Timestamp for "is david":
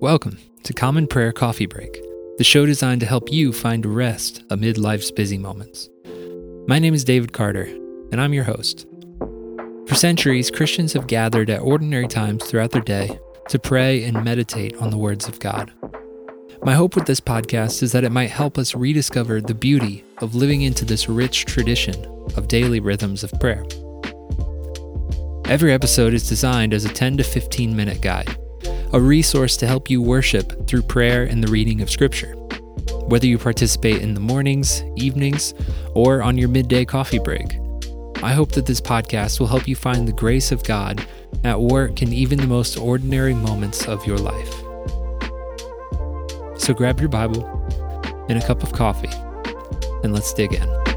6.94-7.34